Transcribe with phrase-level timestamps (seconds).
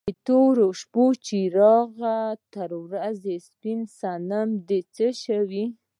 [0.07, 1.93] د تورو شپو څراغ
[2.53, 5.41] تر ورځو سپین صنم دې څه شو؟